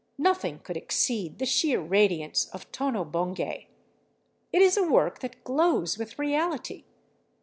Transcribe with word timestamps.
Nothing 0.17 0.57
could 0.57 0.77
exceed 0.77 1.37
the 1.37 1.45
sheer 1.45 1.79
radiance 1.79 2.45
of 2.47 2.71
"Tono 2.71 3.03
Bungay." 3.05 3.67
It 4.51 4.61
is 4.63 4.75
a 4.75 4.81
work 4.89 5.19
that 5.19 5.43
glows 5.43 5.95
with 5.99 6.17
reality. 6.17 6.85